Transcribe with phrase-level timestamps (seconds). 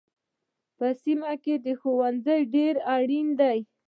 [0.77, 3.57] په دې سیمه کې ښوونځی ډېر اړین دی